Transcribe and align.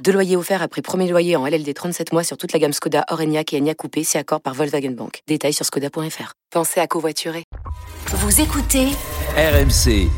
Deux 0.00 0.12
loyers 0.12 0.36
offerts 0.36 0.62
après 0.62 0.82
premier 0.82 1.08
loyer 1.08 1.36
en 1.36 1.46
LLD 1.46 1.72
37 1.74 2.12
mois 2.12 2.24
sur 2.24 2.36
toute 2.36 2.52
la 2.52 2.58
gamme 2.58 2.72
Skoda, 2.72 3.04
Orenia 3.10 3.42
et 3.52 3.58
Enya 3.58 3.74
Coupé, 3.74 4.02
c'est 4.02 4.18
accord 4.18 4.40
par 4.40 4.54
Volkswagen 4.54 4.90
Bank. 4.90 5.20
Détails 5.28 5.52
sur 5.52 5.64
skoda.fr. 5.64 6.32
Pensez 6.50 6.80
à 6.80 6.86
covoiturer. 6.86 7.44
Vous 8.08 8.40
écoutez 8.40 8.88
RMC. 9.36 10.08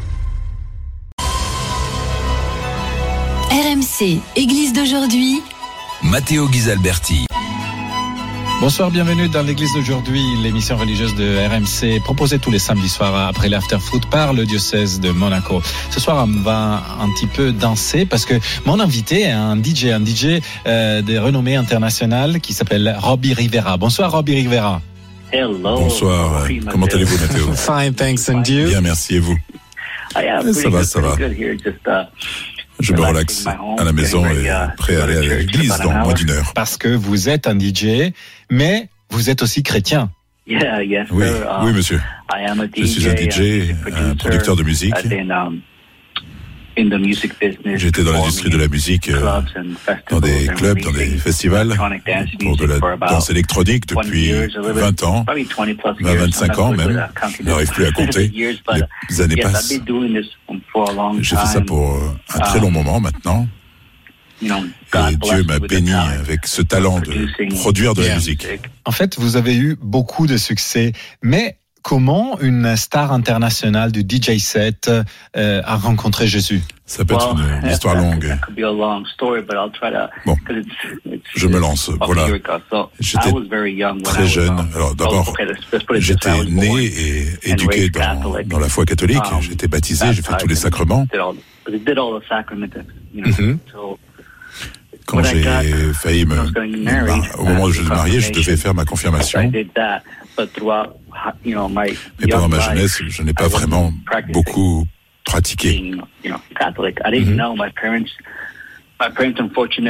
RMC, 3.50 4.20
Église 4.36 4.72
d'aujourd'hui. 4.72 5.42
Matteo 6.02 6.48
Ghisalberti. 6.48 7.26
Bonsoir, 8.60 8.90
bienvenue 8.90 9.28
dans 9.28 9.42
l'église 9.42 9.72
d'aujourd'hui, 9.74 10.22
l'émission 10.42 10.76
religieuse 10.76 11.14
de 11.16 11.36
RMC 11.36 12.00
proposée 12.02 12.38
tous 12.38 12.50
les 12.50 12.58
samedis 12.58 12.88
soirs 12.88 13.14
après 13.28 13.48
l'after 13.48 13.78
foot 13.78 14.06
par 14.08 14.32
le 14.32 14.46
diocèse 14.46 15.00
de 15.00 15.10
Monaco. 15.10 15.60
Ce 15.90 16.00
soir, 16.00 16.26
on 16.26 16.40
va 16.42 16.82
un 17.00 17.10
petit 17.10 17.26
peu 17.26 17.52
danser 17.52 18.06
parce 18.06 18.24
que 18.24 18.34
mon 18.64 18.80
invité 18.80 19.22
est 19.22 19.30
un 19.32 19.56
DJ, 19.56 19.86
un 19.86 20.04
DJ 20.04 20.40
euh, 20.66 21.02
de 21.02 21.18
renommée 21.18 21.56
internationale 21.56 22.40
qui 22.40 22.54
s'appelle 22.54 22.96
Robbie 22.98 23.34
Rivera. 23.34 23.76
Bonsoir 23.76 24.10
Robbie 24.12 24.34
Rivera. 24.36 24.80
Hello. 25.32 25.58
Bonsoir, 25.58 26.46
comment 26.70 26.86
allez-vous 26.86 27.18
Matteo 27.18 27.52
Fine, 27.52 27.94
thanks 27.94 28.28
and 28.30 28.44
you? 28.44 28.68
Bien, 28.68 28.80
merci 28.80 29.16
et 29.16 29.18
vous? 29.18 29.36
Ça 30.52 30.68
va, 30.70 30.84
ça 30.84 31.00
va. 31.00 31.16
Je 32.80 32.92
me 32.92 33.00
relaxe 33.00 33.46
à 33.46 33.84
la 33.84 33.92
maison 33.92 34.26
et 34.26 34.50
prêt 34.76 34.96
à 34.96 35.04
aller 35.04 35.16
à 35.16 35.36
l'église 35.36 35.78
dans 35.82 35.92
moins 35.92 36.14
d'une 36.14 36.30
heure. 36.30 36.52
Parce 36.54 36.76
que 36.76 36.88
vous 36.88 37.28
êtes 37.28 37.46
un 37.46 37.58
DJ, 37.58 38.12
mais 38.50 38.88
vous 39.10 39.30
êtes 39.30 39.42
aussi 39.42 39.62
chrétien. 39.62 40.10
Oui, 40.46 41.24
oui, 41.62 41.72
monsieur. 41.72 42.00
Je 42.76 42.84
suis 42.84 43.08
un 43.08 43.14
DJ, 43.14 43.74
un 43.96 44.14
producteur 44.16 44.56
de 44.56 44.62
musique. 44.62 44.94
J'étais 47.76 48.04
dans 48.04 48.12
l'industrie 48.12 48.50
de 48.50 48.56
la 48.56 48.68
musique, 48.68 49.08
euh, 49.08 49.40
dans 50.10 50.20
des 50.20 50.46
clubs, 50.56 50.80
dans 50.80 50.92
des 50.92 51.06
festivals, 51.18 51.76
pour 52.40 52.56
de 52.56 52.64
la 52.64 52.78
danse 52.96 53.30
électronique 53.30 53.86
depuis 53.86 54.32
20 54.32 55.02
ans, 55.04 55.24
25 56.00 56.58
ans 56.58 56.72
même. 56.72 57.08
Je 57.38 57.42
n'arrive 57.44 57.70
plus 57.70 57.86
à 57.86 57.92
compter. 57.92 58.32
Les 59.10 59.20
années 59.20 59.36
passent. 59.36 59.72
J'ai 61.20 61.36
fait 61.36 61.46
ça 61.46 61.60
pour 61.60 62.00
un 62.34 62.38
très 62.40 62.60
long 62.60 62.70
moment 62.70 63.00
maintenant. 63.00 63.46
Et 64.42 65.16
Dieu 65.16 65.42
m'a 65.44 65.58
béni 65.58 65.92
avec 65.92 66.46
ce 66.46 66.62
talent 66.62 67.00
de 67.00 67.54
produire 67.54 67.94
de 67.94 68.02
la 68.02 68.14
musique. 68.16 68.46
En 68.84 68.90
fait, 68.90 69.18
vous 69.18 69.36
avez 69.36 69.56
eu 69.56 69.76
beaucoup 69.80 70.26
de 70.26 70.36
succès, 70.36 70.92
mais 71.22 71.58
comment 71.84 72.40
une 72.40 72.76
star 72.76 73.12
internationale 73.12 73.92
du 73.92 74.00
DJ 74.00 74.38
set 74.38 74.90
euh, 75.36 75.62
a 75.64 75.76
rencontré 75.76 76.26
Jésus? 76.26 76.62
Ça 76.86 77.04
peut 77.04 77.14
être 77.14 77.36
une, 77.62 77.70
histoire 77.70 77.94
longue. 77.94 78.36
Bon, 80.26 80.36
je 81.36 81.46
me 81.46 81.58
lance. 81.58 81.90
Voilà. 82.00 82.26
J'étais 82.98 83.30
très 84.02 84.26
jeune. 84.26 84.66
Alors 84.74 84.94
d'abord, 84.94 85.32
j'étais 85.96 86.44
né 86.44 86.84
et 86.84 87.50
éduqué 87.50 87.90
dans, 87.90 88.34
dans 88.46 88.58
la 88.58 88.68
foi 88.68 88.84
catholique. 88.84 89.22
J'étais 89.40 89.68
baptisé, 89.68 90.12
j'ai 90.12 90.22
fait 90.22 90.36
tous 90.38 90.48
les 90.48 90.56
sacrements. 90.56 91.06
Quand 95.06 95.22
j'ai 95.22 95.42
failli 95.92 96.24
me... 96.26 96.38
Au 97.38 97.44
moment 97.44 97.64
où 97.64 97.70
je 97.70 97.82
me 97.82 97.88
mariais, 97.88 98.20
je 98.20 98.32
devais 98.32 98.56
faire 98.56 98.74
ma 98.74 98.84
confirmation. 98.84 99.50
Mais 99.52 99.66
pendant 102.28 102.48
ma 102.48 102.60
jeunesse, 102.60 103.02
je 103.06 103.22
n'ai 103.22 103.34
pas 103.34 103.48
vraiment 103.48 103.92
beaucoup 104.30 104.86
pratiqué. 105.24 105.92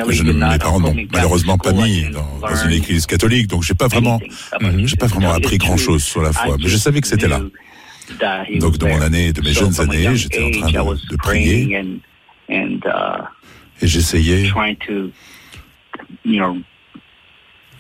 Je 0.09 0.23
ne, 0.23 0.33
mes 0.33 0.59
parents 0.59 0.81
n'ont 0.81 0.97
malheureusement 1.13 1.59
pas 1.59 1.73
mis 1.73 2.09
dans, 2.11 2.39
dans, 2.41 2.65
une 2.65 2.73
église 2.73 3.07
catholique, 3.07 3.47
donc 3.49 3.63
j'ai 3.63 3.75
pas 3.75 3.87
vraiment, 3.87 4.19
j'ai 4.85 4.97
pas 4.97 5.07
vraiment 5.07 5.33
appris 5.33 5.59
grand 5.59 5.77
chose 5.77 6.03
sur 6.03 6.23
la 6.23 6.33
foi, 6.33 6.57
mais 6.59 6.69
je 6.69 6.77
savais 6.77 7.01
que 7.01 7.07
c'était 7.07 7.29
là. 7.29 7.41
Donc 8.61 8.79
dans 8.79 8.89
mon 8.89 9.03
année, 9.03 9.33
de 9.33 9.41
mes 9.43 9.53
jeunes 9.53 9.81
années, 9.81 10.17
j'étais 10.17 10.43
en 10.43 10.51
train 10.51 10.71
de, 10.71 11.09
de 11.11 11.17
prier 11.17 12.01
et 13.81 13.87
j'essayais 13.87 14.51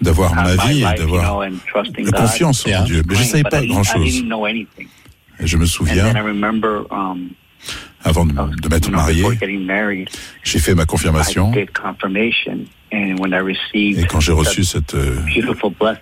d'avoir 0.01 0.35
ma 0.35 0.57
vie 0.57 0.81
et 0.83 0.99
d'avoir 0.99 1.41
la 1.41 2.13
confiance 2.13 2.67
en 2.67 2.85
Dieu. 2.85 3.03
Mais 3.09 3.15
je 3.15 3.21
ne 3.21 3.25
savais 3.27 3.43
pas 3.45 3.65
grand-chose. 3.65 4.25
Je 5.41 5.57
me 5.57 5.67
souviens, 5.67 6.13
avant 8.05 8.27
de, 8.27 8.33
de 8.33 8.69
m'être 8.69 8.91
marié, 8.91 9.25
j'ai 10.45 10.59
fait 10.59 10.75
ma 10.75 10.85
confirmation. 10.87 11.53
Et 11.55 11.67
quand 14.07 14.21
j'ai 14.21 14.33
reçu 14.33 14.63
cette, 14.63 14.95
euh, 14.95 15.17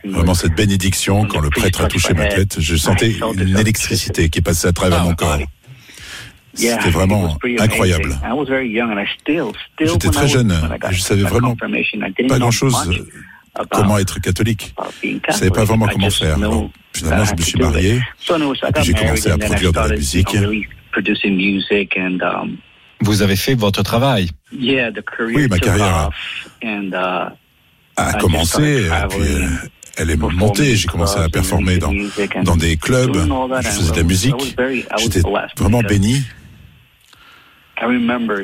vraiment 0.04 0.34
cette 0.34 0.54
bénédiction, 0.54 1.24
quand 1.26 1.40
le 1.40 1.48
prêtre 1.48 1.80
a 1.82 1.88
touché 1.88 2.12
ma 2.12 2.26
tête, 2.26 2.60
je 2.60 2.76
sentais 2.76 3.14
une 3.34 3.56
électricité 3.56 4.28
qui 4.28 4.42
passait 4.42 4.68
à 4.68 4.72
travers 4.72 5.04
mon 5.04 5.14
corps. 5.14 5.38
C'était 6.54 6.90
vraiment 6.90 7.36
incroyable. 7.58 8.18
J'étais 9.80 10.08
très 10.10 10.28
jeune, 10.28 10.54
je 10.90 11.00
savais 11.00 11.22
vraiment 11.22 11.56
pas 11.56 12.38
grand-chose 12.38 12.76
comment 13.70 13.98
être 13.98 14.18
catholique. 14.20 14.74
Je 15.02 15.08
ne 15.08 15.20
savais 15.30 15.50
pas 15.50 15.64
vraiment 15.64 15.86
comment 15.86 16.10
faire. 16.10 16.38
Donc, 16.38 16.70
finalement, 16.94 17.24
je 17.24 17.34
me 17.34 17.42
suis 17.42 17.58
marié, 17.58 18.00
j'ai 18.82 18.92
commencé 18.94 19.30
à 19.30 19.38
produire 19.38 19.72
de 19.72 19.78
la 19.78 19.88
musique. 19.88 20.36
Vous 23.00 23.22
avez 23.22 23.36
fait 23.36 23.54
votre 23.54 23.82
travail. 23.82 24.30
Oui, 25.34 25.48
ma 25.48 25.58
carrière 25.58 26.10
a, 27.96 28.12
commencé, 28.20 28.86
et 28.86 28.90
puis 29.08 29.18
elle 29.96 30.10
est 30.10 30.16
montée. 30.16 30.76
J'ai 30.76 30.88
commencé 30.88 31.18
à 31.18 31.28
performer 31.28 31.78
dans, 31.78 31.92
dans 32.44 32.56
des 32.56 32.76
clubs, 32.76 33.16
je 33.60 33.68
faisais 33.68 33.92
de 33.92 33.96
la 33.96 34.02
musique. 34.02 34.56
J'étais 34.98 35.20
vraiment 35.58 35.82
béni. 35.82 36.22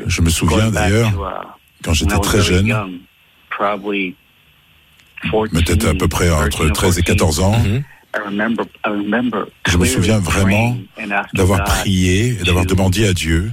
Je 0.06 0.22
me 0.22 0.30
souviens 0.30 0.70
d'ailleurs, 0.70 1.12
quand 1.84 1.92
j'étais 1.92 2.18
très 2.18 2.40
jeune, 2.40 3.00
peut-être 5.52 5.86
à 5.88 5.94
peu 5.94 6.08
près 6.08 6.30
entre 6.30 6.68
13 6.68 6.98
et 6.98 7.02
14 7.02 7.40
ans. 7.40 7.56
Je 9.66 9.76
me 9.76 9.84
souviens 9.84 10.18
vraiment 10.18 10.76
d'avoir 11.34 11.64
prié 11.64 12.38
et 12.40 12.44
d'avoir 12.44 12.66
demandé 12.66 13.06
à 13.06 13.12
Dieu 13.12 13.52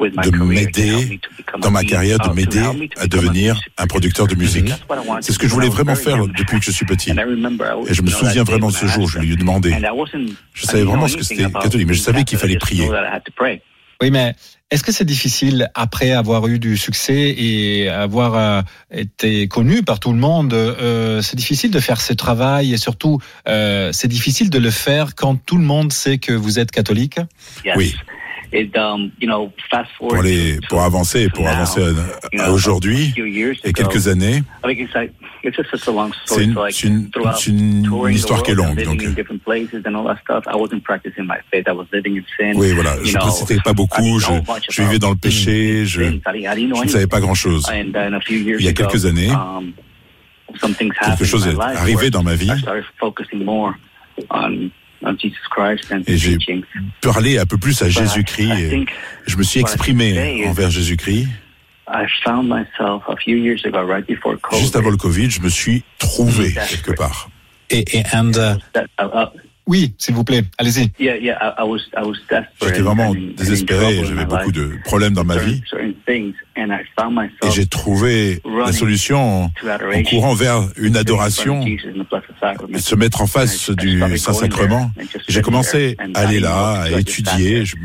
de 0.00 0.30
m'aider 0.44 1.20
dans 1.60 1.70
ma 1.70 1.84
carrière, 1.84 2.18
de 2.20 2.30
m'aider 2.34 2.62
à 2.96 3.06
devenir 3.06 3.60
un 3.76 3.86
producteur 3.86 4.26
de 4.26 4.34
musique. 4.34 4.72
C'est 5.20 5.32
ce 5.32 5.38
que 5.38 5.46
je 5.46 5.52
voulais 5.52 5.68
vraiment 5.68 5.94
faire 5.94 6.26
depuis 6.26 6.58
que 6.58 6.64
je 6.64 6.70
suis 6.70 6.86
petit. 6.86 7.10
Et 7.10 7.94
je 7.94 8.02
me 8.02 8.08
souviens 8.08 8.44
vraiment 8.44 8.68
de 8.68 8.72
ce 8.72 8.86
jour, 8.86 9.08
je 9.08 9.18
lui 9.18 9.32
ai 9.32 9.36
demandé. 9.36 9.74
Je 10.54 10.66
savais 10.66 10.84
vraiment 10.84 11.08
ce 11.08 11.16
que 11.16 11.22
c'était 11.24 11.50
catholique, 11.50 11.88
mais 11.88 11.94
je 11.94 12.00
savais 12.00 12.24
qu'il 12.24 12.38
fallait 12.38 12.56
prier. 12.56 12.88
Oui, 14.00 14.10
mais 14.10 14.34
est-ce 14.70 14.84
que 14.84 14.92
c'est 14.92 15.04
difficile, 15.04 15.68
après 15.74 16.12
avoir 16.12 16.46
eu 16.46 16.60
du 16.60 16.76
succès 16.76 17.34
et 17.36 17.88
avoir 17.88 18.34
euh, 18.34 18.62
été 18.92 19.48
connu 19.48 19.82
par 19.82 19.98
tout 19.98 20.12
le 20.12 20.18
monde, 20.18 20.54
euh, 20.54 21.20
c'est 21.22 21.36
difficile 21.36 21.72
de 21.72 21.80
faire 21.80 22.00
ce 22.00 22.12
travail 22.12 22.72
et 22.72 22.76
surtout, 22.76 23.18
euh, 23.48 23.90
c'est 23.92 24.06
difficile 24.06 24.48
de 24.48 24.58
le 24.58 24.70
faire 24.70 25.16
quand 25.16 25.34
tout 25.44 25.56
le 25.56 25.64
monde 25.64 25.92
sait 25.92 26.18
que 26.18 26.32
vous 26.32 26.60
êtes 26.60 26.70
catholique? 26.70 27.18
Oui. 27.76 27.94
Um, 28.52 29.10
pour, 29.98 30.16
aller, 30.16 30.58
pour 30.68 30.82
avancer, 30.82 31.28
pour 31.28 31.46
avancer 31.46 31.80
à, 32.36 32.46
à 32.46 32.50
aujourd'hui 32.50 33.14
et 33.62 33.72
quelques 33.72 34.08
années, 34.08 34.42
c'est 36.26 36.42
une, 36.42 37.08
une, 37.46 37.86
une, 37.86 38.14
histoire 38.14 38.42
qui 38.42 38.50
est 38.50 38.54
longue. 38.54 38.82
Donc, 38.82 39.00
oui, 42.54 42.72
voilà, 42.72 42.96
je 43.04 43.12
ne 43.12 43.18
pratiquais 43.18 43.58
pas 43.64 43.72
beaucoup, 43.72 44.18
je, 44.18 44.32
je, 44.68 44.82
vivais 44.82 44.98
dans 44.98 45.10
le 45.10 45.16
péché, 45.16 45.86
je, 45.86 46.02
je 46.02 46.82
ne 46.82 46.88
savais 46.88 47.06
pas 47.06 47.20
grand-chose. 47.20 47.70
Il 47.72 48.64
y 48.64 48.68
a 48.68 48.72
quelques 48.72 49.06
années, 49.06 49.30
um, 49.30 49.72
quelque 50.60 51.24
chose 51.24 51.46
est 51.46 51.60
arrivé 51.60 52.10
dans 52.10 52.24
ma 52.24 52.34
vie. 52.34 52.50
Et 56.06 56.16
j'ai 56.16 56.38
parlé 57.00 57.38
un 57.38 57.46
peu 57.46 57.56
plus 57.56 57.80
à 57.82 57.88
Jésus-Christ 57.88 58.86
je 59.26 59.36
me 59.36 59.42
suis 59.42 59.60
exprimé 59.60 60.46
envers 60.46 60.70
Jésus-Christ. 60.70 61.28
Juste 64.58 64.76
avant 64.76 64.90
le 64.90 64.96
Covid, 64.96 65.30
je 65.30 65.40
me 65.40 65.48
suis 65.48 65.82
trouvé 65.98 66.52
quelque 66.52 66.92
part. 66.92 67.28
Et, 67.70 67.84
et 67.96 68.02
and, 68.12 68.32
uh, 68.32 68.56
Oui, 69.66 69.94
s'il 69.98 70.14
vous 70.14 70.24
plaît, 70.24 70.42
allez-y. 70.58 70.90
J'étais 72.60 72.80
vraiment 72.80 73.14
désespéré, 73.36 74.04
j'avais 74.04 74.24
beaucoup 74.24 74.52
de 74.52 74.78
problèmes 74.84 75.14
dans 75.14 75.24
ma 75.24 75.38
vie. 75.38 75.62
Et 77.42 77.50
j'ai 77.50 77.66
trouvé 77.66 78.40
la 78.44 78.72
solution 78.72 79.44
en 79.44 80.02
courant 80.08 80.34
vers 80.34 80.62
une 80.76 80.96
adoration, 80.96 81.64
se 82.76 82.94
mettre 82.94 83.22
en 83.22 83.26
face 83.26 83.70
du 83.70 84.00
Saint-Sacrement. 84.16 84.90
J'ai 85.28 85.42
commencé 85.42 85.96
à 86.14 86.20
aller 86.20 86.40
là, 86.40 86.82
à 86.82 86.90
étudier, 86.98 87.64
je, 87.64 87.76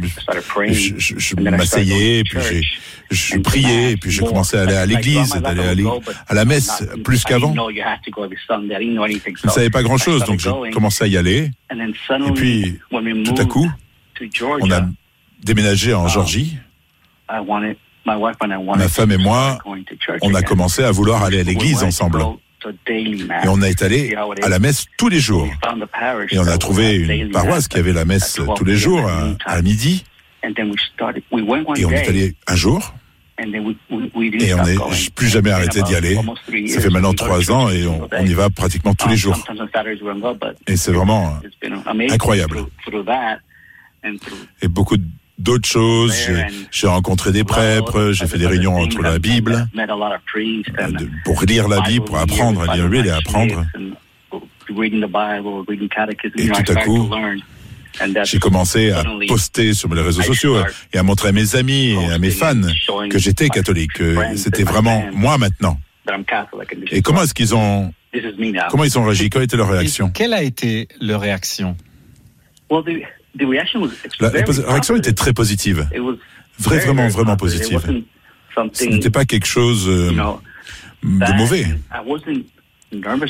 je, 0.97 1.35
m'asseyais, 1.35 2.23
puis 2.23 2.65
je 3.11 3.37
priais, 3.37 3.91
et 3.91 3.97
puis 3.97 4.11
j'ai 4.11 4.23
commencé 4.23 4.57
à 4.57 4.61
aller 4.61 4.75
à 4.75 4.85
l'église, 4.85 5.33
d'aller 5.35 5.85
à, 6.27 6.33
la 6.33 6.45
messe 6.45 6.83
plus 7.03 7.23
qu'avant. 7.23 7.53
Je 7.53 9.47
ne 9.47 9.51
savais 9.51 9.69
pas 9.69 9.83
grand-chose, 9.83 10.23
donc 10.25 10.39
j'ai 10.39 10.71
commencé 10.71 11.03
à 11.03 11.07
y 11.07 11.17
aller. 11.17 11.51
Et 11.71 12.31
puis, 12.33 12.79
tout 12.89 13.35
à 13.37 13.45
coup, 13.45 13.71
on 14.61 14.71
a 14.71 14.81
déménagé 15.43 15.93
en 15.93 16.07
Georgie. 16.07 16.57
Ma 18.05 18.87
femme 18.87 19.11
et 19.11 19.17
moi, 19.17 19.57
on 20.21 20.33
a 20.35 20.41
commencé 20.43 20.83
à 20.83 20.91
vouloir 20.91 21.23
aller 21.23 21.39
à 21.39 21.43
l'église 21.43 21.83
ensemble. 21.83 22.23
Et 22.89 23.47
on 23.47 23.61
est 23.61 23.81
allé 23.83 24.15
à 24.41 24.49
la 24.49 24.59
messe 24.59 24.85
tous 24.97 25.09
les 25.09 25.19
jours. 25.19 25.47
Et 26.31 26.39
on 26.39 26.47
a 26.47 26.57
trouvé 26.57 26.95
une 26.95 27.31
paroisse 27.31 27.67
qui 27.67 27.77
avait 27.77 27.93
la 27.93 28.05
messe 28.05 28.39
tous 28.55 28.65
les 28.65 28.75
jours 28.75 29.09
à, 29.45 29.61
midi. 29.61 30.03
Et 30.43 31.85
on 31.85 31.91
est 31.91 32.07
allé 32.07 32.35
un 32.47 32.55
jour. 32.55 32.93
Et 33.37 34.53
on 34.53 34.63
n'est 34.63 34.77
plus 35.13 35.27
jamais 35.27 35.51
arrêté 35.51 35.81
d'y 35.83 35.95
aller. 35.95 36.17
Ça 36.67 36.81
fait 36.81 36.89
maintenant 36.89 37.13
trois 37.13 37.51
ans 37.51 37.69
et 37.69 37.85
on, 37.85 38.07
y 38.25 38.33
va 38.33 38.49
pratiquement 38.49 38.93
tous 38.93 39.09
les 39.09 39.17
jours. 39.17 39.37
Et 40.67 40.77
c'est 40.77 40.91
vraiment 40.91 41.37
incroyable. 42.09 42.65
Et 44.61 44.67
beaucoup 44.67 44.97
d'autres 45.37 45.67
choses. 45.67 46.15
J'ai 46.71 46.87
rencontré 46.87 47.31
des 47.31 47.43
prêtres, 47.43 48.11
j'ai 48.11 48.27
fait 48.27 48.37
des 48.37 48.47
réunions 48.47 48.75
entre 48.75 49.01
la 49.01 49.19
Bible, 49.19 49.67
pour 51.23 51.43
lire 51.43 51.67
la 51.67 51.81
Bible, 51.81 52.05
pour 52.05 52.17
apprendre 52.17 52.61
à 52.61 52.75
lire 52.75 52.85
la 52.85 52.89
Bible 52.89 53.07
et 53.07 53.11
apprendre. 53.11 53.65
Et 56.37 56.49
tout 56.49 56.71
à 56.71 56.75
coup, 56.75 57.09
j'ai 58.23 58.39
commencé 58.39 58.91
à 58.91 59.03
poster 59.27 59.73
sur 59.73 59.93
les 59.93 60.01
réseaux 60.01 60.21
sociaux 60.21 60.57
et 60.93 60.97
à 60.97 61.03
montrer 61.03 61.29
à 61.29 61.31
mes 61.31 61.55
amis 61.55 61.91
et 61.91 62.11
à 62.11 62.17
mes 62.17 62.31
fans 62.31 62.61
que 63.09 63.17
j'étais 63.19 63.49
catholique. 63.49 64.01
C'était 64.35 64.63
vraiment 64.63 65.05
moi 65.13 65.37
maintenant. 65.37 65.79
Et 66.91 67.01
comment 67.01 67.23
est-ce 67.23 67.33
qu'ils 67.33 67.55
ont 67.55 67.93
comment 68.69 68.83
ils 68.83 68.97
ont 68.97 69.03
réagi? 69.03 69.29
Quelle 69.29 69.43
était 69.43 69.57
leur 69.57 69.69
réaction? 69.69 70.09
Quelle 70.09 70.33
a 70.33 70.41
été 70.43 70.87
leur 71.01 71.21
réaction? 71.21 71.75
La 74.19 74.29
réaction 74.29 74.95
était 74.95 75.13
très 75.13 75.33
positive. 75.33 75.87
Vrai, 76.59 76.79
vraiment, 76.79 77.07
vraiment 77.09 77.35
positive. 77.35 77.81
Ce 78.73 78.85
n'était 78.85 79.09
pas 79.09 79.25
quelque 79.25 79.47
chose 79.47 79.87
euh, 79.89 80.11
de 81.03 81.37
mauvais. 81.37 81.65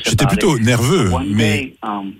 J'étais 0.06 0.26
plutôt 0.28 0.60
nerveux, 0.60 1.12
mais 1.28 1.74
um, 1.82 2.14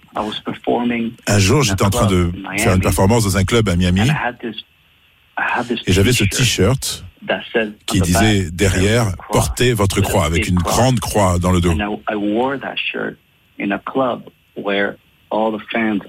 un 1.28 1.40
jour, 1.40 1.62
j'étais 1.62 1.84
en 1.84 1.90
train 1.90 2.08
de 2.08 2.32
faire 2.58 2.74
une 2.74 2.82
performance 2.82 3.24
dans 3.24 3.38
un 3.38 3.44
club 3.44 3.70
à 3.70 3.76
Miami 3.76 4.10
et 5.86 5.92
j'avais 5.92 6.14
ce 6.14 6.24
t-shirt 6.24 7.06
qui 7.86 8.02
disait 8.02 8.50
derrière 8.52 9.16
portez 9.32 9.74
votre 9.74 10.02
croix 10.02 10.26
avec 10.26 10.48
une 10.48 10.56
grande 10.56 11.00
croix 11.00 11.40
dans 11.40 11.52
le 11.52 11.60
dos. 11.62 11.74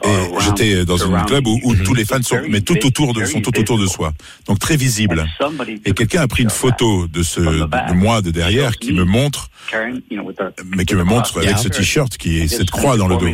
Et 0.05 0.41
j'étais 0.41 0.85
dans 0.85 1.13
un 1.13 1.25
club 1.25 1.47
où, 1.47 1.75
tous 1.85 1.95
les 1.95 2.05
fans 2.05 2.23
sont, 2.23 2.41
mais 2.49 2.61
tout 2.61 2.85
autour 2.87 3.13
de, 3.13 3.25
sont 3.25 3.41
tout 3.41 3.59
autour 3.59 3.79
de 3.79 3.87
soi. 3.87 4.13
Donc 4.47 4.59
très 4.59 4.77
visible. 4.77 5.27
Et 5.85 5.93
quelqu'un 5.93 6.23
a 6.23 6.29
pris 6.29 6.43
une 6.43 6.51
photo 6.51 7.07
de 7.07 7.23
ce, 7.23 7.41
de 7.41 7.93
moi 7.95 8.23
de 8.23 8.31
derrière 8.31 8.77
qui 8.77 8.93
me 8.93 9.05
montre, 9.05 9.49
mais 10.77 10.85
qui 10.85 10.95
me 10.95 11.05
montre 11.05 11.39
avec 11.39 11.59
ce 11.59 11.69
t-shirt 11.69 12.17
qui 12.17 12.41
est 12.41 12.49
cette 12.49 12.71
croix 12.71 12.97
dans 12.97 13.09
le 13.09 13.17
dos. 13.17 13.29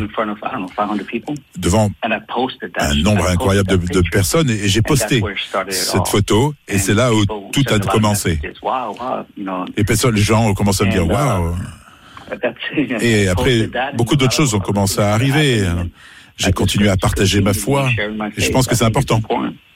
Devant 1.59 1.91
un 2.79 2.95
nombre 2.95 3.29
incroyable 3.29 3.69
de, 3.69 3.77
de 3.77 4.09
personnes 4.11 4.51
et, 4.51 4.69
j'ai 4.69 4.83
posté 4.83 5.23
cette 5.69 6.09
photo 6.09 6.55
et 6.69 6.79
c'est 6.79 6.95
là 6.95 7.13
où 7.13 7.25
tout 7.53 7.65
a 7.69 7.79
commencé. 7.79 8.41
Et 9.77 9.85
personne, 9.85 10.15
les 10.15 10.23
gens 10.23 10.49
ont 10.49 10.55
commencé 10.55 10.85
à 10.85 10.87
me 10.87 10.93
dire, 10.93 11.07
waouh. 11.07 11.55
Et 13.01 13.29
après, 13.29 13.69
beaucoup 13.95 14.17
d'autres 14.17 14.35
choses 14.35 14.55
ont 14.55 14.61
commencé 14.61 15.01
à 15.01 15.13
arriver. 15.13 15.65
J'ai 16.37 16.53
continué 16.53 16.89
à 16.89 16.97
partager 16.97 17.41
ma 17.41 17.55
foi. 17.55 17.89
Et 18.37 18.41
je 18.41 18.51
pense 18.51 18.67
que 18.67 18.75
c'est 18.75 18.85
important. 18.85 19.21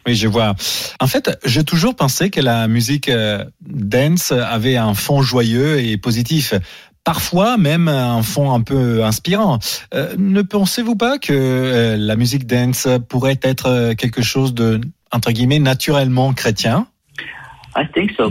Oui, 0.07 0.15
je 0.15 0.29
vois. 0.29 0.55
En 1.01 1.07
fait, 1.09 1.37
j'ai 1.45 1.65
toujours 1.65 1.97
pensé 1.97 2.31
que 2.31 2.41
la 2.41 2.69
musique 2.69 3.09
euh, 3.09 3.45
dance 3.61 4.31
avait 4.31 4.77
un 4.77 4.95
fond 4.95 5.21
joyeux 5.21 5.81
et 5.81 5.97
positif. 5.97 6.55
Parfois 7.03 7.57
même 7.57 7.89
un 7.89 8.23
fond 8.23 8.53
un 8.53 8.61
peu 8.61 9.05
inspirant. 9.05 9.59
Euh, 9.95 10.15
ne 10.17 10.43
pensez-vous 10.43 10.95
pas 10.95 11.19
que 11.19 11.33
euh, 11.33 11.97
la 11.97 12.15
musique 12.15 12.47
dance 12.47 12.87
pourrait 13.09 13.41
être 13.43 13.95
quelque 13.95 14.23
chose 14.23 14.55
de, 14.55 14.81
entre 15.11 15.33
guillemets, 15.33 15.59
naturellement 15.59 16.33
chrétien? 16.33 16.87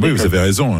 Oui, 0.02 0.12
vous 0.12 0.26
avez 0.26 0.40
raison 0.40 0.78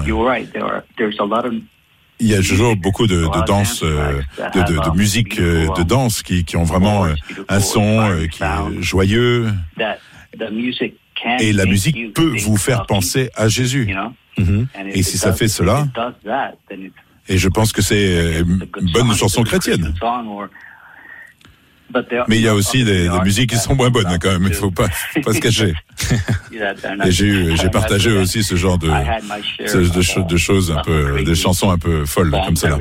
il 2.20 2.28
y 2.28 2.36
a 2.36 2.42
toujours 2.42 2.76
beaucoup 2.76 3.08
de, 3.08 3.24
de 3.24 3.46
danse, 3.46 3.84
euh, 3.84 4.22
de, 4.54 4.62
de, 4.62 4.90
de, 4.90 4.98
musique 4.98 5.40
euh, 5.40 5.68
de 5.76 5.84
danse 5.84 6.24
qui, 6.24 6.46
qui 6.46 6.56
ont 6.58 6.64
vraiment 6.64 7.06
euh, 7.06 7.14
un 7.50 7.60
son 7.60 8.28
qui 8.32 8.44
est 8.44 8.82
joyeux. 8.82 9.52
Et 11.40 11.54
la 11.54 11.66
musique 11.66 12.14
peut 12.14 12.36
vous 12.40 12.58
faire 12.58 12.86
penser 12.86 13.30
à 13.36 13.48
Jésus. 13.48 13.94
Mhm. 14.38 14.68
Et 14.94 15.04
si 15.04 15.18
ça 15.18 15.34
fait 15.34 15.48
cela, 15.48 15.88
et 17.28 17.38
je 17.38 17.50
pense 17.50 17.72
que 17.72 17.82
c'est 17.82 18.42
une 18.42 18.92
bonne 18.94 19.14
chanson 19.14 19.44
chrétienne. 19.44 19.94
Mais 22.28 22.38
il 22.38 22.42
y 22.42 22.48
a 22.48 22.56
aussi 22.56 22.84
des, 22.84 23.10
des 23.10 23.20
musiques 23.22 23.52
qui 23.52 23.58
sont 23.58 23.76
moins 23.76 23.90
bonnes 23.90 24.18
quand 24.20 24.32
même, 24.32 24.44
il 24.44 24.50
ne 24.50 24.54
faut 24.54 24.72
pas, 24.72 24.88
pas 25.24 25.34
se 25.34 25.40
cacher. 25.40 25.74
Et 27.06 27.12
j'ai 27.12 27.56
j'ai 27.56 27.70
partagé 27.70 28.12
aussi 28.12 28.44
ce 28.44 28.56
genre 28.56 28.78
de, 28.78 28.88
de, 28.88 30.28
de, 30.28 30.38
choses 30.38 30.72
un 30.72 30.82
peu, 30.82 31.24
des 31.24 31.36
chansons 31.36 31.70
un 31.70 31.78
peu 31.78 32.06
folles 32.06 32.32
comme 32.46 32.56
ça. 32.56 32.78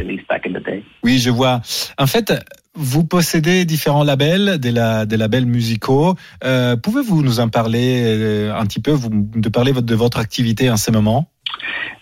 Oui, 1.03 1.19
je 1.19 1.31
vois. 1.31 1.61
En 1.99 2.07
fait, 2.07 2.33
vous 2.75 3.05
possédez 3.05 3.65
différents 3.65 4.05
labels, 4.05 4.59
des, 4.59 4.73
la, 4.73 5.07
des 5.07 5.17
labels 5.17 5.47
musicaux. 5.47 6.17
Euh, 6.43 6.77
Pouvez-vous 6.77 7.23
nous 7.23 7.41
en 7.41 7.49
parler 7.49 8.03
euh, 8.05 8.55
un 8.55 8.67
petit 8.67 8.81
peu, 8.81 8.91
vous, 8.91 9.11
de 9.13 9.49
parler 9.49 9.73
de 9.73 9.95
votre 9.95 10.19
activité 10.19 10.71
en 10.71 10.77
ce 10.77 10.91
moment? 10.91 11.31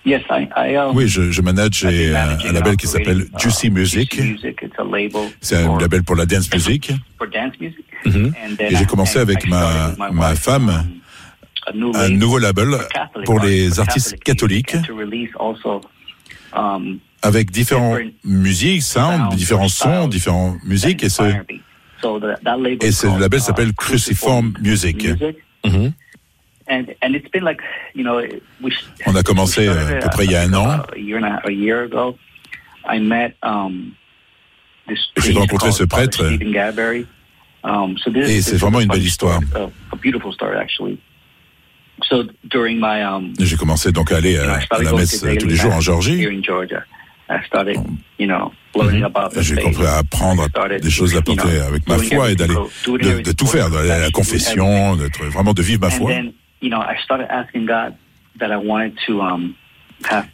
Um, 0.05 0.97
oui, 0.97 1.07
je, 1.07 1.31
je 1.31 1.43
manage 1.43 1.85
un, 1.85 1.89
un, 1.89 2.53
label 2.53 2.77
qui 2.77 2.87
s'appelle 2.87 3.27
Juicy 3.39 3.71
Music. 3.71 4.21
C'est 5.41 5.57
un 5.57 5.79
label 5.79 6.03
pour 6.03 6.17
la 6.17 6.27
dance 6.27 6.53
music. 6.53 6.93
Mm-hmm. 8.05 8.33
Et 8.59 8.77
j'ai 8.77 8.85
commencé 8.87 9.19
avec 9.19 9.47
ma, 9.47 9.95
ma 10.11 10.35
femme 10.35 10.85
un 11.69 12.09
nouveau 12.09 12.39
label 12.39 12.69
pour 13.25 13.39
les 13.39 13.79
artistes 13.79 14.19
catholiques 14.25 14.77
um, 16.53 16.99
avec 17.23 17.53
différentes 17.53 18.01
musiques, 18.25 18.83
sounds, 18.83 19.29
différents 19.37 19.69
sons, 19.69 20.09
différentes 20.09 20.57
musiques. 20.65 21.05
Et 21.05 21.09
ce, 21.09 21.23
et 22.81 22.91
ce 22.91 23.21
label 23.21 23.41
s'appelle 23.41 23.69
uh, 23.69 23.75
Cruciform 23.75 24.55
Music. 24.61 25.07
Mm-hmm. 25.65 25.93
On 29.07 29.15
a 29.15 29.23
commencé 29.23 29.69
euh, 29.69 29.99
à 29.99 30.01
peu 30.01 30.09
près 30.11 30.25
il 30.25 30.33
y 30.33 30.37
a 30.37 30.43
un 30.43 30.55
an. 30.55 30.83
Um, 33.43 33.93
J'ai 35.19 35.33
rencontré 35.33 35.73
ce 35.73 35.85
prêtre 35.85 36.25
um, 37.65 37.97
et 38.15 38.43
c'est 38.43 38.57
vraiment 38.57 38.81
une 38.81 38.89
belle 38.89 39.03
histoire. 39.03 39.41
Um, 39.55 39.71
J'ai 43.39 43.57
commencé 43.57 43.93
donc 43.93 44.11
à 44.13 44.17
aller 44.17 44.37
à, 44.39 44.59
la 44.83 44.93
messe 44.93 45.21
tous 45.21 45.47
les 45.47 45.57
jours 45.57 45.73
en 45.73 45.81
Georgie. 45.81 46.27
J'ai 49.41 49.57
compris 49.57 49.87
à 49.87 49.99
apprendre 49.99 50.47
des 50.81 50.91
choses 50.91 51.17
à 51.17 51.23
porter 51.23 51.61
avec 51.61 51.89
ma 51.89 51.99
foi 51.99 52.31
et 52.31 52.35
d'aller 52.35 52.55
de, 52.55 53.33
tout 53.33 53.47
faire, 53.47 53.71
d'aller 53.71 53.91
à 53.91 53.99
la 54.01 54.11
confession, 54.11 54.97
vraiment 55.31 55.55
de 55.55 55.63
vivre 55.63 55.81
ma 55.81 55.91
foi. 55.91 56.13
Um, 59.11 59.55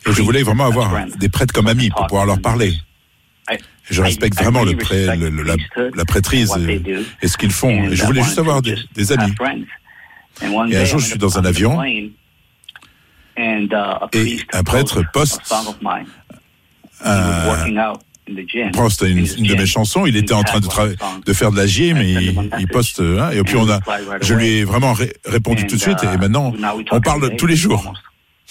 et 0.06 0.12
je 0.12 0.22
voulais 0.22 0.42
vraiment 0.42 0.66
avoir 0.66 1.06
des 1.18 1.28
prêtres 1.28 1.52
comme 1.52 1.66
amis 1.66 1.90
pour 1.90 2.06
pouvoir 2.06 2.26
leur 2.26 2.40
parler. 2.40 2.72
je 3.90 4.02
respecte 4.02 4.40
vraiment 4.40 4.64
le 4.64 4.72
la, 5.94 6.04
prêtrise 6.04 6.54
et, 7.22 7.28
ce 7.28 7.36
qu'ils 7.36 7.50
font. 7.50 7.90
Et 7.90 7.96
je 7.96 8.04
voulais 8.04 8.22
juste 8.22 8.38
avoir 8.38 8.62
des, 8.62 9.12
amis. 9.12 9.34
Et 10.70 10.76
un 10.76 10.84
jour, 10.84 10.98
je 11.00 11.06
suis 11.06 11.18
dans 11.18 11.38
un 11.38 11.44
avion 11.44 11.82
uh, 11.84 12.10
et 13.36 14.38
un 14.52 14.62
prêtre 14.64 15.02
poste 15.12 15.52
un, 17.04 17.92
poste 18.72 19.02
une, 19.02 19.24
de 19.24 19.54
mes 19.54 19.66
chansons. 19.66 20.06
Il 20.06 20.16
était 20.16 20.34
en 20.34 20.42
train 20.42 20.60
de, 20.60 20.66
de 21.24 21.32
faire 21.32 21.50
de 21.50 21.56
la 21.56 21.66
gym 21.66 21.98
et 21.98 22.34
il, 22.58 22.68
poste. 22.68 23.00
Hein, 23.00 23.30
et 23.32 23.42
puis 23.42 23.56
on 23.56 23.68
a, 23.68 23.80
je 24.20 24.34
lui 24.34 24.46
ai 24.48 24.64
vraiment 24.64 24.94
répondu 25.24 25.66
tout 25.66 25.76
de 25.76 25.80
suite 25.80 26.02
et 26.02 26.16
maintenant 26.16 26.52
on 26.90 27.00
parle 27.00 27.36
tous 27.36 27.46
les 27.46 27.56
jours. 27.56 27.92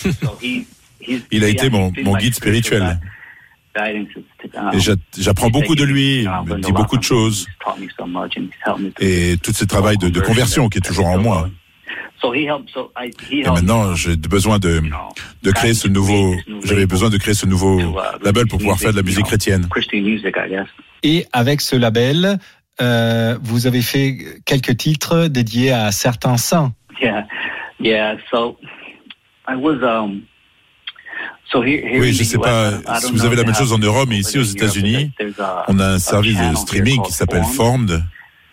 il 1.31 1.43
a 1.43 1.47
été 1.47 1.69
mon, 1.69 1.91
mon 2.03 2.15
guide 2.15 2.35
spirituel. 2.35 2.99
Et 4.73 4.79
j'apprends 5.19 5.49
beaucoup 5.49 5.75
de 5.75 5.83
lui, 5.83 6.23
il 6.23 6.29
me 6.29 6.59
dit 6.59 6.71
beaucoup 6.71 6.97
de 6.97 7.03
choses. 7.03 7.47
Et 8.99 9.37
tout 9.41 9.53
ce 9.53 9.65
travail 9.65 9.97
de, 9.97 10.09
de 10.09 10.19
conversion 10.19 10.67
qui 10.69 10.79
est 10.79 10.81
toujours 10.81 11.07
en 11.07 11.19
moi. 11.19 11.49
Et 13.31 13.43
maintenant, 13.43 13.95
j'ai 13.95 14.15
besoin 14.15 14.59
de, 14.59 14.81
de 15.43 15.51
créer 15.51 15.73
ce 15.73 15.87
nouveau, 15.87 16.35
j'avais 16.63 16.85
besoin 16.85 17.09
de 17.09 17.17
créer 17.17 17.33
ce 17.33 17.45
nouveau 17.45 17.79
uh, 17.79 17.83
label 18.23 18.47
pour 18.47 18.59
pouvoir 18.59 18.79
faire 18.79 18.91
de 18.91 18.97
la 18.97 19.03
musique 19.03 19.25
chrétienne. 19.25 19.67
Et 21.03 21.25
avec 21.31 21.61
ce 21.61 21.75
label, 21.75 22.39
euh, 22.81 23.37
vous 23.41 23.67
avez 23.67 23.81
fait 23.81 24.17
quelques 24.45 24.77
titres 24.77 25.27
dédiés 25.27 25.71
à 25.71 25.91
certains 25.91 26.37
saints. 26.37 26.73
oui, 31.99 32.13
je 32.13 32.19
ne 32.19 32.27
sais 32.27 32.37
pas 32.37 32.99
si 32.99 33.11
vous 33.11 33.25
avez 33.25 33.35
la 33.35 33.43
même 33.43 33.55
chose 33.55 33.71
en 33.71 33.77
Europe, 33.77 34.07
mais 34.09 34.17
ici 34.17 34.37
aux 34.37 34.43
États-Unis, 34.43 35.11
on 35.67 35.79
a 35.79 35.93
un 35.93 35.99
service 35.99 36.37
de 36.37 36.55
streaming 36.55 37.01
qui 37.03 37.11
s'appelle 37.11 37.43
Formed 37.43 38.03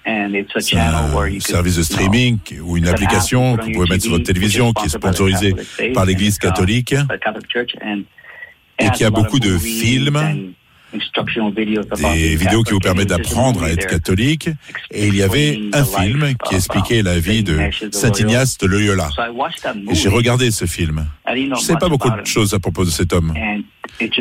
un 0.06 1.40
service 1.40 1.76
de 1.76 1.82
streaming 1.82 2.38
ou 2.62 2.76
une 2.76 2.88
application 2.88 3.56
que 3.56 3.64
vous 3.64 3.72
pouvez 3.72 3.88
mettre 3.88 4.02
sur 4.02 4.12
votre 4.12 4.24
télévision 4.24 4.72
qui 4.72 4.86
est 4.86 4.90
sponsorisée 4.90 5.54
par 5.94 6.04
l'Église 6.04 6.38
catholique 6.38 6.94
et 8.78 8.90
qui 8.90 9.04
a 9.04 9.10
beaucoup 9.10 9.38
de 9.38 9.56
films, 9.58 10.52
des 11.96 12.36
vidéos 12.36 12.62
qui 12.62 12.72
vous 12.72 12.80
permettent 12.80 13.08
d'apprendre 13.08 13.64
à 13.64 13.70
être 13.70 13.86
catholique. 13.86 14.48
Et 14.90 15.08
il 15.08 15.16
y 15.16 15.22
avait 15.22 15.58
un 15.72 15.84
film 15.84 16.34
qui 16.48 16.54
expliquait 16.54 17.02
la 17.02 17.18
vie 17.18 17.42
de 17.42 17.58
Saint 17.90 18.12
Ignace 18.12 18.58
de 18.58 18.66
Loyola. 18.66 19.08
Et 19.90 19.94
j'ai 19.94 20.08
regardé 20.08 20.50
ce 20.50 20.66
film. 20.66 21.06
Je 21.26 21.40
ne 21.40 21.54
sais 21.56 21.76
pas 21.76 21.88
beaucoup 21.88 22.10
de 22.10 22.24
choses 22.24 22.54
à 22.54 22.58
propos 22.58 22.84
de 22.84 22.90
cet 22.90 23.12
homme, 23.12 23.34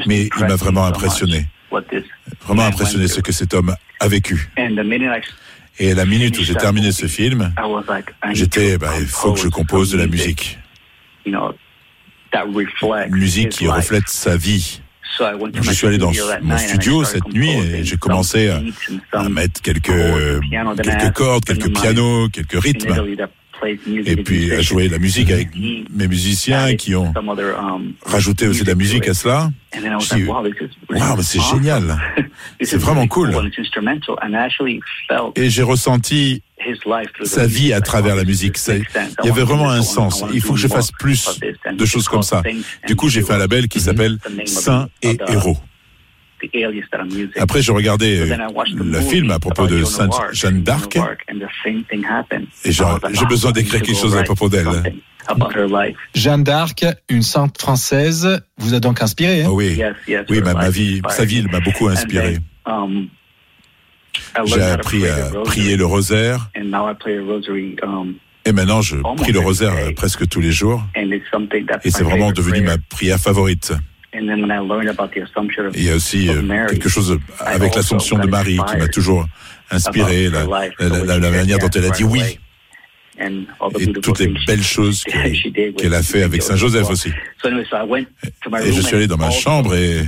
mais 0.05 0.29
il 0.37 0.45
m'a 0.45 0.55
vraiment 0.55 0.85
impressionné. 0.85 1.45
Vraiment 2.45 2.63
impressionné 2.63 3.07
ce 3.07 3.21
que 3.21 3.31
cet 3.31 3.53
homme 3.53 3.75
a 3.99 4.07
vécu. 4.07 4.49
Et 5.79 5.91
à 5.91 5.95
la 5.95 6.05
minute 6.05 6.37
où 6.39 6.43
j'ai 6.43 6.55
terminé 6.55 6.91
ce 6.91 7.07
film, 7.07 7.53
j'étais, 8.31 8.77
bah, 8.77 8.91
il 8.99 9.07
faut 9.07 9.33
que 9.33 9.39
je 9.39 9.47
compose 9.47 9.91
de 9.91 9.97
la 9.97 10.07
musique. 10.07 10.59
Une 11.25 11.49
musique 13.09 13.49
qui 13.49 13.67
reflète 13.67 14.07
sa 14.07 14.37
vie. 14.37 14.81
je 15.19 15.71
suis 15.71 15.87
allé 15.87 15.97
dans 15.97 16.11
mon 16.41 16.57
studio 16.57 17.03
cette 17.03 17.27
nuit 17.33 17.51
et 17.51 17.83
j'ai 17.83 17.97
commencé 17.97 18.49
à, 18.49 19.29
mettre 19.29 19.61
quelques, 19.61 19.91
quelques 20.81 21.13
cordes, 21.13 21.43
quelques 21.43 21.73
pianos, 21.73 22.29
quelques 22.29 22.61
rythmes 22.61 23.27
et 23.65 24.15
puis 24.17 24.53
à 24.53 24.61
jouer 24.61 24.87
la 24.89 24.99
musique 24.99 25.31
avec 25.31 25.49
mes 25.55 26.07
musiciens 26.07 26.75
qui 26.75 26.95
ont 26.95 27.13
um, 27.15 27.93
rajouté 28.05 28.47
aussi 28.47 28.63
de 28.63 28.69
la 28.69 28.75
musique 28.75 29.07
à 29.07 29.13
cela. 29.13 29.49
Je 29.73 30.15
dis, 30.15 30.23
wow, 30.25 30.41
mais 31.17 31.23
c'est 31.23 31.41
génial, 31.41 31.97
c'est 32.61 32.77
vraiment 32.77 33.07
cool. 33.07 33.33
Et 35.35 35.49
j'ai 35.49 35.63
ressenti 35.63 36.43
sa 37.23 37.47
vie 37.47 37.73
à 37.73 37.81
travers 37.81 38.15
la 38.15 38.23
musique. 38.23 38.57
il 38.67 39.25
y 39.25 39.29
avait 39.29 39.43
vraiment 39.43 39.69
un 39.69 39.81
sens. 39.81 40.23
Il 40.33 40.41
faut 40.41 40.53
que 40.53 40.59
je 40.59 40.67
fasse 40.67 40.91
plus 40.91 41.39
de 41.71 41.85
choses 41.85 42.07
comme 42.07 42.23
ça. 42.23 42.41
Du 42.87 42.95
coup, 42.95 43.09
j'ai 43.09 43.21
fait 43.21 43.33
un 43.33 43.39
label 43.39 43.67
qui 43.67 43.79
s'appelle 43.79 44.17
Saint 44.45 44.87
et 45.01 45.17
Héros. 45.27 45.57
Après, 47.37 47.61
je 47.61 47.71
regardais 47.71 48.19
euh, 48.19 48.37
le 48.75 48.99
film 49.01 49.31
à 49.31 49.39
propos 49.39 49.67
de 49.67 49.83
Sainte 49.83 50.13
Jeanne 50.31 50.63
d'Arc 50.63 50.97
et 52.65 52.71
j'ai 52.71 53.25
besoin 53.27 53.51
d'écrire 53.51 53.81
quelque 53.81 53.95
chose 53.95 54.15
à 54.15 54.23
propos 54.23 54.49
d'elle. 54.49 54.67
Jeanne 56.13 56.43
d'Arc, 56.43 56.85
une 57.09 57.21
sainte 57.21 57.57
française, 57.57 58.41
vous 58.57 58.73
a 58.73 58.79
donc 58.79 59.01
inspiré 59.01 59.43
hein? 59.43 59.47
oh 59.49 59.55
Oui, 59.55 59.81
oui 60.29 60.41
ma, 60.41 60.69
vie, 60.69 61.01
sa 61.09 61.25
vie 61.25 61.43
m'a 61.43 61.61
beaucoup 61.61 61.87
inspiré. 61.87 62.37
Um, 62.65 63.07
j'ai 64.45 64.61
appris 64.61 65.07
à 65.07 65.29
prier 65.43 65.77
le 65.77 65.85
rosaire. 65.85 66.49
Um, 66.55 68.15
et 68.45 68.51
maintenant, 68.51 68.81
je 68.81 68.97
prie 69.15 69.31
le 69.31 69.39
rosaire 69.39 69.73
presque 69.95 70.27
tous 70.27 70.41
les 70.41 70.51
jours. 70.51 70.83
Et 70.95 71.91
c'est 71.91 72.03
vraiment 72.03 72.31
devenu 72.31 72.61
ma 72.61 72.77
prière 72.77 73.19
favorite. 73.19 73.73
Il 75.75 75.83
y 75.83 75.89
a 75.89 75.95
aussi 75.95 76.29
euh, 76.29 76.67
quelque 76.67 76.89
chose 76.89 77.17
avec 77.39 77.75
l'Assomption 77.75 78.17
de 78.19 78.27
Marie 78.27 78.59
qui 78.67 78.77
m'a 78.77 78.87
toujours 78.87 79.25
inspiré, 79.71 80.29
la, 80.29 80.45
manière 81.29 81.59
dont 81.59 81.69
elle 81.69 81.85
a 81.85 81.89
dit 81.89 82.03
oui. 82.03 82.21
Et 83.79 83.93
toutes 83.93 84.19
les 84.19 84.33
belles 84.47 84.63
choses 84.63 85.03
qu'elle 85.77 85.93
a 85.93 86.01
fait 86.01 86.23
avec 86.23 86.41
Saint 86.41 86.55
Joseph 86.55 86.89
aussi. 86.89 87.09
Et 88.65 88.71
je 88.71 88.81
suis 88.81 88.95
allé 88.95 89.07
dans 89.07 89.17
ma 89.17 89.29
chambre 89.29 89.75
et, 89.75 90.01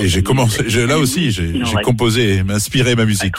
et 0.00 0.08
j'ai 0.08 0.22
commencé, 0.22 0.62
là 0.86 0.98
aussi, 0.98 1.32
j'ai 1.32 1.52
composé, 1.82 2.42
m'inspiré 2.44 2.94
ma 2.94 3.04
musique 3.04 3.34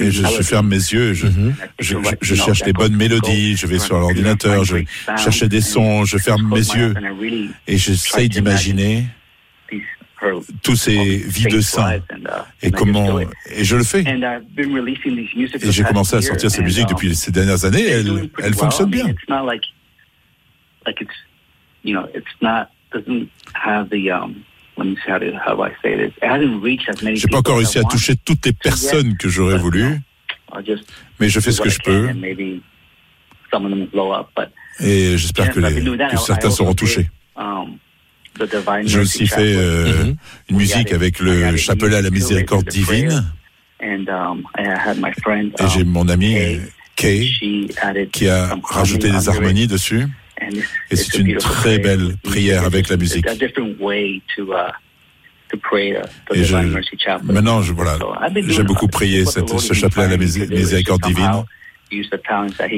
et 0.00 0.10
je, 0.10 0.42
ferme 0.42 0.68
mes 0.68 0.76
yeux, 0.76 1.12
je, 1.12 1.26
mhm. 1.26 1.54
je, 1.78 2.34
cherche 2.34 2.64
les 2.64 2.72
bonnes 2.72 2.96
mélodies, 2.96 3.56
je 3.56 3.66
vais 3.66 3.78
sur 3.78 3.98
l'ordinateur, 3.98 4.64
je 4.64 4.78
cherche 5.16 5.44
des 5.44 5.60
sons, 5.60 6.04
je 6.04 6.18
ferme 6.18 6.48
mes 6.48 6.56
yeux 6.56 6.94
et 7.66 7.76
j'essaye 7.76 8.28
d'imaginer 8.28 9.06
tous 10.62 10.76
ces 10.76 11.16
vies 11.16 11.46
de 11.46 11.60
saints 11.60 12.00
et 12.62 12.70
comment 12.70 13.20
et 13.20 13.64
je 13.64 13.76
le 13.76 13.84
fais. 13.84 14.04
Et 14.04 15.72
j'ai 15.72 15.84
commencé 15.84 16.16
à 16.16 16.22
sortir 16.22 16.50
ces 16.50 16.62
musiques 16.62 16.88
depuis 16.88 17.14
ces 17.14 17.30
dernières 17.30 17.64
années 17.64 17.86
elles, 17.86 18.30
elles 18.42 18.54
fonctionnent 18.54 18.90
bien 18.90 19.06
j'ai 27.14 27.28
pas 27.28 27.38
encore 27.38 27.56
réussi 27.56 27.78
à 27.78 27.84
toucher 27.84 28.14
toutes 28.16 28.44
les 28.46 28.52
personnes 28.52 29.16
que 29.16 29.28
j'aurais 29.28 29.58
voulu, 29.58 30.00
mais 31.18 31.28
je 31.28 31.40
fais 31.40 31.52
ce 31.52 31.60
que 31.60 31.68
je 31.68 31.78
peux. 31.80 32.08
Et 34.80 35.16
j'espère 35.18 35.50
que, 35.52 36.16
certains 36.18 36.50
seront 36.50 36.74
touchés. 36.74 37.08
Um, 37.36 37.78
j'ai 38.84 39.00
aussi 39.00 39.26
fait 39.26 39.54
euh, 39.56 39.92
mm-hmm. 39.92 40.16
une 40.50 40.56
musique 40.56 40.92
avec 40.92 41.20
le 41.20 41.56
chapelet 41.56 41.96
à 41.96 42.02
la 42.02 42.10
miséricorde 42.10 42.66
divine. 42.66 43.24
Um, 43.82 44.42
Et 45.58 45.68
j'ai 45.68 45.82
um, 45.82 45.88
mon 45.88 46.08
ami 46.08 46.36
Kay 46.96 47.30
qui 48.12 48.28
a 48.28 48.56
rajouté 48.62 49.10
des 49.10 49.28
harmonies 49.28 49.66
dessus. 49.66 50.06
Et 50.90 50.96
c'est 50.96 51.18
une 51.18 51.36
très 51.36 51.78
belle 51.78 52.16
prière 52.22 52.64
avec 52.64 52.88
la 52.88 52.96
musique. 52.96 53.26
Et 56.32 56.44
je, 56.44 56.56
maintenant, 57.24 57.62
je, 57.62 57.72
voilà, 57.72 57.98
j'aime 58.46 58.66
beaucoup 58.66 58.88
prier 58.88 59.24
cette, 59.24 59.58
ce 59.58 59.72
chapelet 59.72 60.04
à 60.04 60.08
la 60.08 60.16
miséricorde 60.16 61.02
divine. 61.02 61.44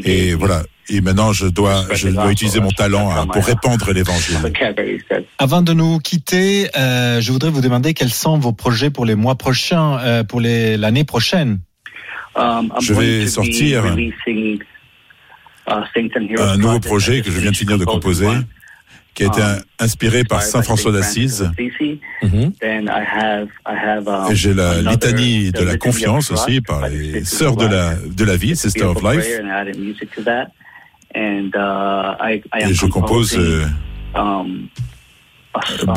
Et 0.05 0.35
voilà. 0.35 0.63
Et 0.89 1.01
maintenant, 1.01 1.33
je 1.33 1.47
dois, 1.47 1.85
je 1.93 2.09
dois 2.09 2.33
utiliser 2.33 2.61
mon 2.61 2.71
talent 2.71 3.11
hein, 3.11 3.27
pour 3.27 3.45
répandre 3.45 3.93
l'évangile. 3.93 4.39
Avant 5.39 5.63
de 5.63 5.73
nous 5.73 5.99
quitter, 5.99 6.69
euh, 6.77 7.21
je 7.21 7.31
voudrais 7.33 7.51
vous 7.51 7.61
demander 7.61 7.95
quels 7.95 8.11
sont 8.11 8.39
vos 8.39 8.53
projets 8.53 8.91
pour 8.91 9.07
les 9.07 9.15
mois 9.15 9.37
prochains, 9.37 9.99
euh, 10.01 10.25
pour 10.25 10.41
l'année 10.41 11.05
prochaine. 11.05 11.61
Um, 12.35 12.73
je 12.81 12.95
vais 12.95 13.27
sortir 13.27 13.85
un 16.39 16.57
nouveau 16.57 16.81
projet 16.81 17.23
que 17.23 17.31
je 17.31 17.39
viens 17.39 17.51
de 17.51 17.57
finir 17.57 17.79
de 17.79 17.85
composer 17.85 18.29
qui 19.15 19.25
a 19.25 19.27
été 19.27 19.43
inspiré 19.79 20.25
par 20.25 20.43
Saint 20.43 20.63
François 20.63 20.93
d'Assise. 20.93 21.51
Mhm. 22.23 22.53
Et 24.31 24.35
j'ai 24.35 24.55
la 24.55 24.81
litanie 24.81 25.53
de 25.53 25.65
la 25.65 25.77
confiance 25.77 26.31
aussi 26.31 26.61
par 26.61 26.89
les 26.89 27.25
sœurs 27.25 27.57
de 27.57 27.67
la, 27.67 27.95
de 27.95 28.25
la 28.25 28.37
vie, 28.37 28.57
Sister 28.57 28.85
of 28.85 29.03
Life. 29.03 29.27
Et 31.15 32.75
je 32.75 32.87
compose 32.87 33.37
euh, 33.37 33.65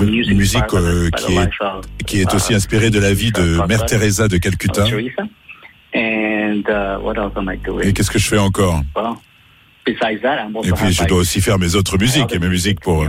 une 0.01 0.35
musique 0.35 0.73
euh, 0.73 1.09
qui, 1.11 1.37
est, 1.37 1.49
qui 2.05 2.19
est 2.19 2.33
aussi 2.33 2.53
inspirée 2.53 2.89
de 2.89 2.99
la 2.99 3.13
vie 3.13 3.31
de 3.31 3.65
Mère 3.67 3.85
Teresa 3.85 4.27
de 4.27 4.37
Calcutta. 4.37 4.83
Et 5.93 6.63
qu'est-ce 7.93 8.11
que 8.11 8.19
je 8.19 8.27
fais 8.27 8.37
encore? 8.37 8.81
Et 9.87 10.71
puis 10.71 10.91
je 10.91 11.03
dois 11.05 11.19
aussi 11.19 11.41
faire 11.41 11.59
mes 11.59 11.75
autres 11.75 11.97
musiques 11.97 12.33
et 12.33 12.39
mes 12.39 12.49
musiques 12.49 12.79
pour 12.79 13.05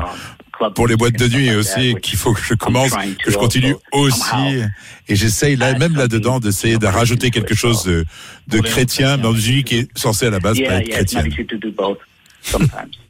pour 0.75 0.87
les 0.89 0.97
boîtes 0.97 1.19
de 1.19 1.29
nuit 1.29 1.55
aussi 1.55 1.95
qu'il 1.97 2.19
faut 2.19 2.33
que 2.33 2.41
je 2.41 2.55
commence, 2.55 2.93
que 3.23 3.31
je 3.31 3.37
continue 3.37 3.75
aussi. 3.93 4.63
Et 5.09 5.15
j'essaye 5.15 5.55
là, 5.57 5.77
même 5.79 5.95
là-dedans 5.97 6.41
d'essayer 6.41 6.79
de 6.79 6.87
rajouter 6.87 7.31
quelque 7.31 7.55
chose 7.55 7.85
de, 7.85 8.05
de 8.49 8.59
chrétien 8.61 9.19
dans 9.19 9.33
une 9.33 9.37
musique 9.37 9.67
qui 9.67 9.77
est 9.77 9.99
censée 9.99 10.27
à 10.27 10.31
la 10.31 10.41
base 10.41 10.59
pas 10.59 10.81
être 10.81 10.89
chrétienne. 10.89 11.31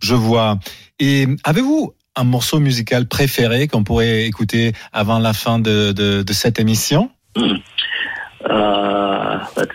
Je 0.02 0.14
vois. 0.14 0.58
Et 0.98 1.26
avez-vous 1.44 1.94
un 2.16 2.24
morceau 2.24 2.58
musical 2.58 3.06
préféré 3.06 3.68
qu'on 3.68 3.84
pourrait 3.84 4.24
écouter 4.24 4.72
avant 4.92 5.18
la 5.18 5.32
fin 5.32 5.58
de, 5.58 5.92
de, 5.92 6.22
de 6.22 6.32
cette 6.32 6.58
émission? 6.58 7.10
Hmm. 7.36 7.58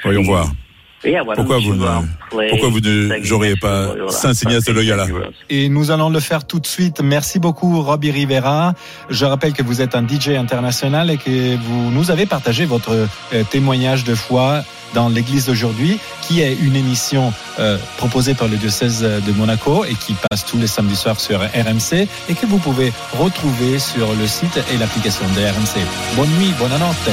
Voyons 0.04 0.24
voir. 0.24 0.52
Pourquoi 1.36 1.58
vous 1.60 1.76
ne, 1.76 2.50
pourquoi 2.50 2.70
vous 2.70 2.80
ne 2.80 3.24
joueriez 3.24 3.56
pas 3.56 3.94
Saint 4.10 4.34
Ignace 4.34 4.66
de 4.66 4.72
Loyola 4.72 5.08
Et 5.50 5.68
nous 5.68 5.90
allons 5.90 6.10
le 6.10 6.20
faire 6.20 6.46
tout 6.46 6.60
de 6.60 6.68
suite. 6.68 7.02
Merci 7.02 7.40
beaucoup, 7.40 7.82
Robbie 7.82 8.12
Rivera. 8.12 8.74
Je 9.10 9.26
rappelle 9.26 9.54
que 9.54 9.64
vous 9.64 9.82
êtes 9.82 9.96
un 9.96 10.08
DJ 10.08 10.30
international 10.30 11.10
et 11.10 11.18
que 11.18 11.58
vous 11.58 11.92
nous 11.92 12.12
avez 12.12 12.26
partagé 12.26 12.66
votre 12.66 12.92
euh, 12.92 13.44
témoignage 13.50 14.04
de 14.04 14.14
foi 14.16 14.64
dans 14.94 15.10
l'Église 15.10 15.46
d'aujourd'hui, 15.46 16.00
qui 16.22 16.42
est 16.42 16.54
une 16.54 16.76
émission 16.76 17.34
euh, 17.60 17.78
proposée 17.98 18.34
par 18.34 18.48
le 18.48 18.58
diocèse 18.58 19.02
de 19.02 19.32
Monaco 19.32 19.86
et 19.86 19.96
qui 19.96 20.14
passe 20.30 20.46
tous 20.46 20.58
les 20.58 20.68
samedis 20.68 20.96
soirs 20.96 21.20
sur 21.20 21.40
RMC 21.40 22.08
et 22.30 22.34
que 22.34 22.46
vous 22.46 22.58
pouvez 22.58 22.92
retrouver 23.18 23.80
sur 23.80 24.14
le 24.14 24.28
site 24.28 24.60
et 24.74 24.78
l'application 24.78 25.26
de 25.36 25.42
RMC. 25.42 25.86
Bonne 26.16 26.30
nuit, 26.32 26.54
bonne 26.60 26.74
annonce. 26.74 27.10